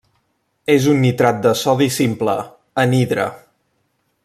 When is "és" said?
0.75-0.87